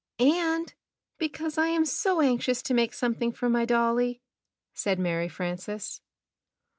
"And 0.17 0.73
because 1.19 1.59
I 1.59 1.67
am 1.67 1.85
so 1.85 2.21
anxious 2.21 2.63
to 2.63 2.73
make 2.73 2.91
something 2.91 3.31
for 3.31 3.49
my 3.49 3.65
dolly," 3.65 4.19
said 4.73 4.97
Mary 4.97 5.29
Frances. 5.29 6.01